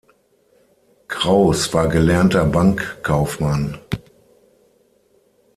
[1.07, 3.77] Krauss war gelernter Bankkaufmann.